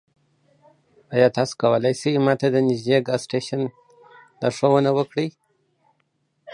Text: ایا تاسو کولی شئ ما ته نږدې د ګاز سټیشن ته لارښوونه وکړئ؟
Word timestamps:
ایا 1.15 1.27
تاسو 1.35 1.53
کولی 1.61 1.93
شئ 2.01 2.13
ما 2.25 2.33
ته 2.39 2.47
نږدې 2.69 2.97
د 3.01 3.05
ګاز 3.07 3.21
سټیشن 3.25 3.61
ته 3.65 3.71
لارښوونه 4.41 4.89
وکړئ؟ 4.97 5.27